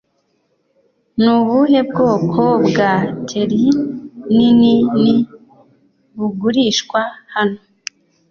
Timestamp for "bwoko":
1.89-2.43